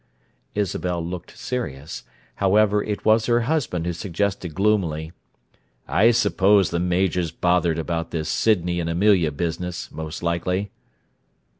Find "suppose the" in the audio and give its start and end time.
6.09-6.79